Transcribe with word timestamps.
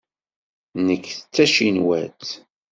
Nekk 0.87 1.05
d 1.17 1.19
tacinwatt. 1.33 2.29